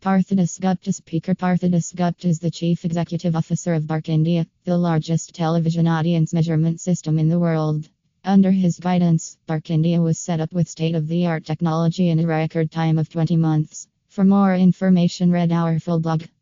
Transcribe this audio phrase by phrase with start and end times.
[0.00, 5.34] Partho Dasgupta Speaker Partho Dasgupta is the Chief Executive Officer of BARC India, the largest
[5.34, 7.86] television audience measurement system in the world.
[8.24, 12.18] Under his guidance, BARC India was set up with state of the art technology in
[12.18, 13.88] a record time of 20 months.
[14.08, 16.22] For more information, read our full blog.